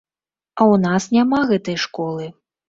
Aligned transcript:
А 0.59 0.65
ў 0.71 0.75
нас 0.85 1.03
няма 1.17 1.43
гэтай 1.53 1.77
школы. 1.85 2.25